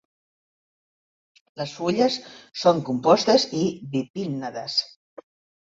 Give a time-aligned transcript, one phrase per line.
[1.61, 2.17] Les fulles
[2.63, 3.63] són compostes i
[3.93, 4.83] bipinnades.